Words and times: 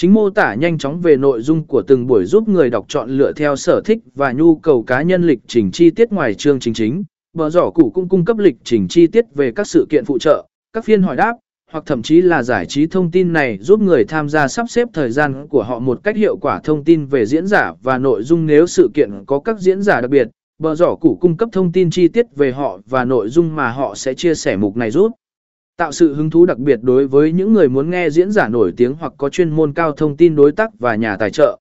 Chính 0.00 0.14
mô 0.14 0.30
tả 0.30 0.54
nhanh 0.54 0.78
chóng 0.78 1.00
về 1.00 1.16
nội 1.16 1.42
dung 1.42 1.64
của 1.66 1.82
từng 1.86 2.06
buổi 2.06 2.24
giúp 2.24 2.48
người 2.48 2.70
đọc 2.70 2.84
chọn 2.88 3.10
lựa 3.10 3.32
theo 3.32 3.56
sở 3.56 3.80
thích 3.84 3.98
và 4.14 4.32
nhu 4.32 4.56
cầu 4.56 4.82
cá 4.82 5.02
nhân 5.02 5.22
lịch 5.22 5.38
trình 5.46 5.70
chi 5.70 5.90
tiết 5.90 6.12
ngoài 6.12 6.34
chương 6.34 6.60
trình 6.60 6.74
chính. 6.74 7.04
Bờ 7.32 7.50
giỏ 7.50 7.70
củ 7.70 7.90
cũng 7.90 8.08
cung 8.08 8.24
cấp 8.24 8.38
lịch 8.38 8.56
trình 8.64 8.88
chi 8.88 9.06
tiết 9.06 9.24
về 9.34 9.52
các 9.52 9.66
sự 9.66 9.86
kiện 9.90 10.04
phụ 10.04 10.18
trợ, 10.18 10.46
các 10.72 10.84
phiên 10.84 11.02
hỏi 11.02 11.16
đáp, 11.16 11.32
hoặc 11.70 11.84
thậm 11.86 12.02
chí 12.02 12.20
là 12.20 12.42
giải 12.42 12.66
trí 12.66 12.86
thông 12.86 13.10
tin 13.10 13.32
này 13.32 13.58
giúp 13.60 13.80
người 13.80 14.04
tham 14.04 14.28
gia 14.28 14.48
sắp 14.48 14.66
xếp 14.70 14.88
thời 14.92 15.10
gian 15.10 15.48
của 15.48 15.62
họ 15.62 15.78
một 15.78 16.00
cách 16.04 16.16
hiệu 16.16 16.36
quả 16.36 16.60
thông 16.64 16.84
tin 16.84 17.06
về 17.06 17.26
diễn 17.26 17.46
giả 17.46 17.72
và 17.82 17.98
nội 17.98 18.22
dung 18.22 18.46
nếu 18.46 18.66
sự 18.66 18.90
kiện 18.94 19.10
có 19.26 19.38
các 19.38 19.58
diễn 19.58 19.82
giả 19.82 20.00
đặc 20.00 20.10
biệt. 20.10 20.28
Bờ 20.58 20.74
giỏ 20.74 20.94
củ 20.94 21.18
cung 21.20 21.36
cấp 21.36 21.48
thông 21.52 21.72
tin 21.72 21.90
chi 21.90 22.08
tiết 22.08 22.26
về 22.36 22.52
họ 22.52 22.78
và 22.86 23.04
nội 23.04 23.28
dung 23.28 23.56
mà 23.56 23.70
họ 23.70 23.94
sẽ 23.94 24.14
chia 24.14 24.34
sẻ 24.34 24.56
mục 24.56 24.76
này 24.76 24.90
giúp 24.90 25.12
tạo 25.80 25.92
sự 25.92 26.14
hứng 26.14 26.30
thú 26.30 26.46
đặc 26.46 26.58
biệt 26.58 26.78
đối 26.82 27.06
với 27.06 27.32
những 27.32 27.52
người 27.52 27.68
muốn 27.68 27.90
nghe 27.90 28.10
diễn 28.10 28.30
giả 28.30 28.48
nổi 28.48 28.72
tiếng 28.76 28.94
hoặc 29.00 29.12
có 29.16 29.28
chuyên 29.28 29.50
môn 29.50 29.72
cao 29.72 29.92
thông 29.92 30.16
tin 30.16 30.36
đối 30.36 30.52
tác 30.52 30.78
và 30.78 30.94
nhà 30.94 31.16
tài 31.16 31.30
trợ. 31.30 31.58